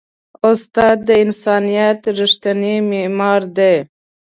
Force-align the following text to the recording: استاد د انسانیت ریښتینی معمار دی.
استاد 0.49 0.97
د 1.07 1.09
انسانیت 1.23 1.99
ریښتینی 2.17 2.75
معمار 2.89 3.41
دی. 3.57 3.75